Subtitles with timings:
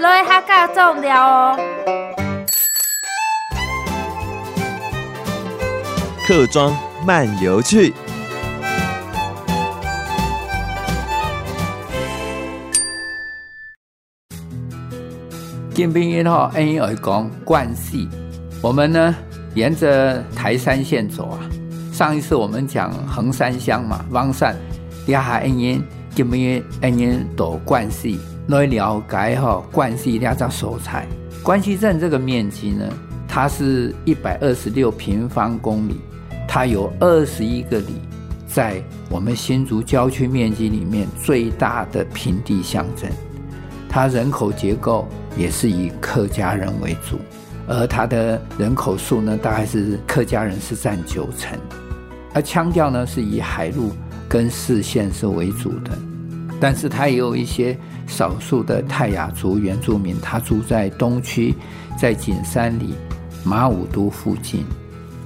[0.00, 1.58] 来客家种料哦。
[6.24, 6.72] 客庄
[7.04, 7.92] 漫游去。
[15.74, 18.08] 金兵一号 N 一耳公冠系，
[18.62, 19.14] 我们呢
[19.54, 21.40] 沿着台山线走啊。
[21.92, 24.54] 上一次我们讲横山乡嘛，汪山，
[25.04, 25.82] 底下 N 一
[26.14, 31.06] 金兵一 N 一都关系来了解哈关系两张所在。
[31.42, 32.84] 关西镇这个面积呢，
[33.26, 36.00] 它是一百二十六平方公里，
[36.46, 37.94] 它有二十一个里，
[38.46, 43.10] 在我们新竹郊区面积里面最大的平地乡镇。
[43.88, 45.06] 它人口结构
[45.36, 47.18] 也是以客家人为主，
[47.66, 51.58] 而它的人口数呢，大概是客家人是占九成，
[52.34, 53.92] 而腔调呢是以海陆
[54.28, 55.90] 跟四县是为主的，
[56.60, 57.76] 但是它也有一些
[58.06, 61.54] 少数的泰雅族原住民，他住在东区，
[61.96, 62.94] 在景山里、
[63.44, 64.64] 马武都附近。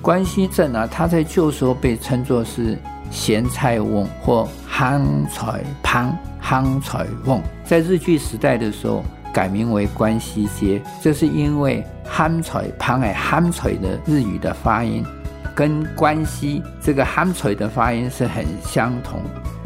[0.00, 2.78] 关西镇啊，它在旧时候被称作是
[3.10, 6.16] 咸菜瓮或夯菜旁。
[6.44, 15.06] 夯彩瓮在日据时代的时候改名为关西街，这是因为夯彩旁哎夯彩的日语的发音
[15.54, 19.22] 跟关西这个夯彩的发音是很相同，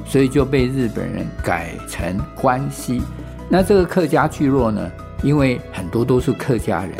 [0.07, 3.03] 所以就被日本人改成关西。
[3.49, 4.91] 那这个客家聚落呢，
[5.23, 6.93] 因为很多都是客家人，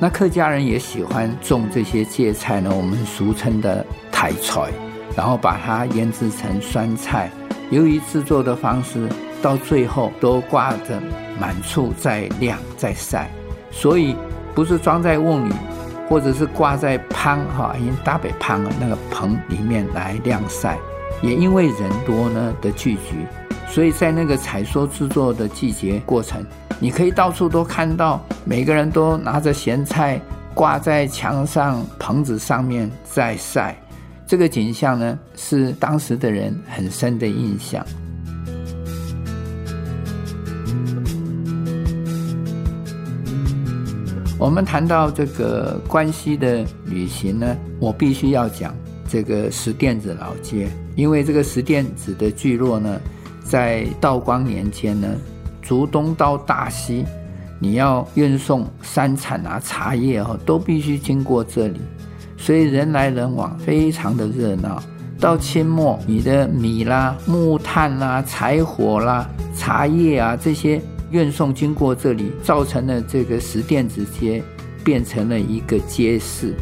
[0.00, 4.68] 那客家人也喜欢种这些芥菜呢，我们俗称的台菜，
[5.16, 7.30] 然后把它腌制成酸菜。
[7.70, 9.08] 由于制作的方式，
[9.42, 11.00] 到最后都挂着
[11.38, 13.30] 满处在晾在晒，
[13.70, 14.16] 所以
[14.54, 15.52] 不是装在瓮里，
[16.08, 20.78] 或者是挂在棚哈，因大北棚啊那个棚里面来晾晒。
[21.22, 23.26] 也因为人多呢的聚集，
[23.68, 26.44] 所以在那个采收制作的季节过程，
[26.78, 30.20] 你可以到处都看到，每个人都拿着咸菜
[30.54, 33.76] 挂在墙上棚子上面在晒。
[34.26, 37.84] 这个景象呢，是当时的人很深的印象。
[44.38, 48.72] 我们谈到这个关西的旅行呢，我必须要讲
[49.08, 50.68] 这个石店子老街，
[50.98, 53.00] 因为这个石垫子的聚落呢，
[53.44, 55.08] 在道光年间呢，
[55.62, 57.04] 竹东到大溪，
[57.60, 61.80] 你要运送山产啊、茶叶哦，都必须经过这里。
[62.36, 64.82] 所以人来人往，非常的热闹。
[65.20, 70.82] 到清末，你的米啦、木炭啦、柴火啦、茶叶啊这些
[71.12, 74.42] 运送经过这里，造成了这个石垫子街
[74.82, 76.56] 变成了一个街市。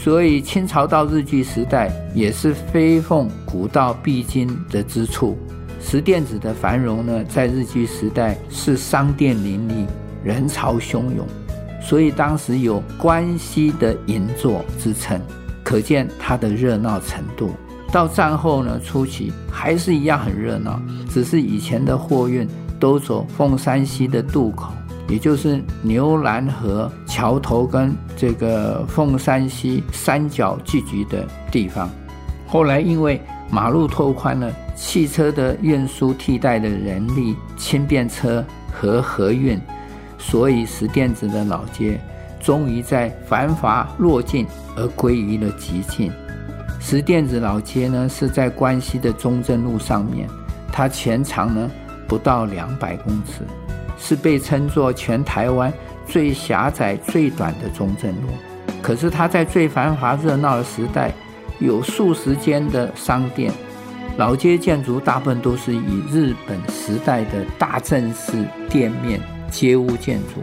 [0.00, 5.36] 所以清朝到日据时代，也是飞凤古道必经的之处。
[5.80, 9.86] 石店子的繁荣呢，在日据时代是商店林立，
[10.22, 11.26] 人潮汹涌。
[11.82, 15.20] 所以当时有关西的银座之称，
[15.64, 17.50] 可见它的热闹程度。
[17.90, 22.46] 到战后呢，初期还是一样很热闹，只是以前的货运
[22.78, 24.72] 都走凤山西的渡口，
[25.08, 31.88] 也就是牛栏河桥头跟这个凤山溪三角聚集的地方。
[32.46, 33.20] 后来因为
[33.50, 39.58] 马路拓宽了，汽车的运输替代的人力，轻便车和河运。
[40.18, 41.98] 所以石店子的老街，
[42.40, 44.46] 终于在繁华落尽
[44.76, 46.12] 而归于了寂静。
[46.80, 50.28] 石店子老街呢，是在关西的中正路上面，
[50.72, 51.70] 它全长呢
[52.06, 53.44] 不到两百公尺，
[53.98, 55.72] 是被称作全台湾
[56.06, 58.28] 最狭窄、最短的中正路。
[58.80, 61.12] 可是它在最繁华热闹的时代，
[61.58, 63.52] 有数十间的商店。
[64.16, 69.20] 老街建筑大部分都是以日本时代的大正式店面。
[69.50, 70.42] 街屋建筑，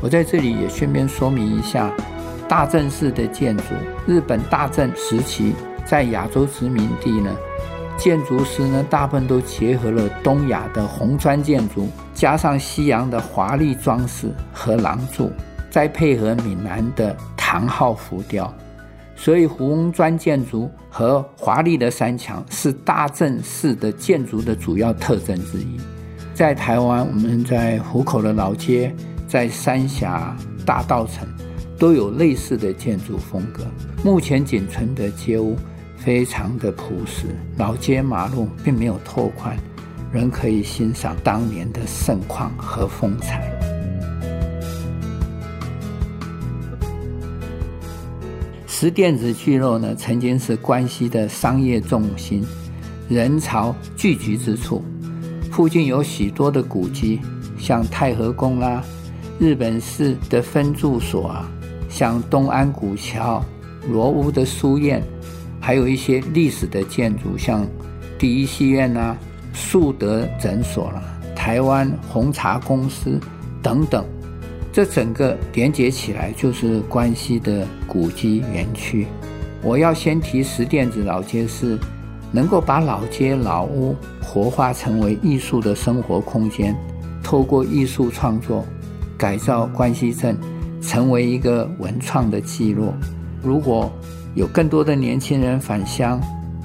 [0.00, 1.90] 我在这里也顺便说明一下，
[2.48, 3.64] 大正式的建筑，
[4.06, 5.52] 日本大正时期
[5.84, 7.34] 在亚洲殖民地呢，
[7.98, 15.32] 建筑师呢大部分都结合了东亚的红砖建筑，加上西洋的华丽装饰和廊柱，
[15.68, 18.54] 再配合闽南的唐号浮雕，
[19.16, 25.76] 所以红砖建筑和华丽的山墙是大正式的建筑的主要特征之一。
[26.32, 28.94] 在台湾，我们在湖口的老街，
[29.26, 31.26] 在三峡大道城，
[31.76, 33.64] 都有类似的建筑风格。
[34.04, 35.56] 目前仅存的街屋
[35.98, 39.56] 非常的朴实，老街马路并没有拓宽，
[40.12, 43.52] 仍可以欣赏当年的盛况和风采。
[48.66, 52.46] 石垫子聚落呢，曾经是关西的商业重心，
[53.08, 54.84] 人潮聚集之处。
[55.50, 57.20] 附近有许多的古迹，
[57.58, 58.80] 像太和宫啦、
[59.40, 61.50] 日本式的分驻所啊，
[61.88, 63.44] 像东安古桥、
[63.90, 65.02] 罗屋的书院，
[65.60, 67.66] 还有一些历史的建筑，像
[68.18, 69.16] 第一戏院啊、
[69.52, 71.02] 树德诊所啦、
[71.34, 73.20] 台湾红茶公司
[73.62, 74.04] 等等，
[74.72, 79.06] 这整个连接起来就是关西的古迹园区。
[79.62, 81.78] 我要先提十店子老街是
[82.32, 86.76] 能够把老街老屋活化成为艺术的生活空间，
[87.22, 88.64] 透过艺术创作。
[89.18, 90.38] 改造关西镇
[90.80, 92.94] 成为一个文创的聚落。
[93.42, 93.92] 如果
[94.38, 96.20] 有更多的年轻人返乡，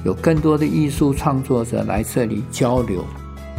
[0.05, 3.03] 有更多的艺术创作者来这里交流，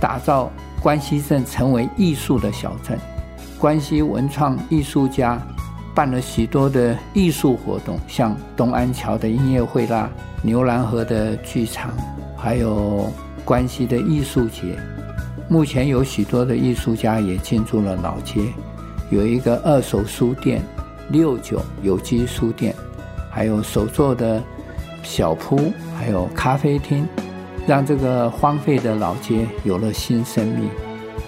[0.00, 0.48] 打造
[0.80, 2.96] 关西镇成为艺术的小镇。
[3.58, 5.36] 关西文创艺术家
[5.96, 10.08] 办了许多的艺术活动，像东安桥的音乐会啦、
[10.42, 11.90] 牛栏河的剧场，
[12.36, 13.12] 还有
[13.44, 14.78] 关西的艺术节。
[15.48, 18.40] 目前有许多的艺术家也进驻了老街。
[19.10, 20.62] 有一个二手书店，
[21.08, 22.72] 六九有机书店，
[23.34, 24.40] 还有手作的
[25.02, 27.04] 小铺，还有咖啡厅，
[27.66, 30.70] 让这个荒废的老街有了新生命。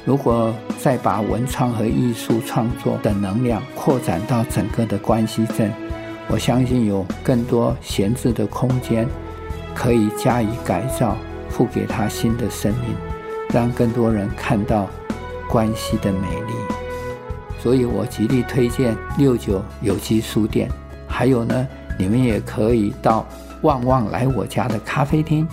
[0.05, 5.73] 如果再把文创和艺术创作的能量扩展到整个的关西镇，
[6.29, 9.09] 我相信有更多闲置的空间
[9.75, 11.17] 可以加以改造，
[11.49, 12.95] 赋给它新的生命，
[13.53, 14.87] 让更多人看到
[15.51, 16.55] 关西的美丽。
[17.59, 20.71] 所以我极力推荐六九有机书店，
[21.09, 21.67] 还有呢，
[21.99, 23.27] 你们也可以到
[23.63, 25.47] 旺旺来我家的咖啡厅，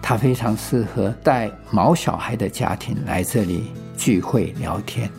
[0.00, 5.10] 它非常适合带毛小孩的家庭来这里聚会聊天。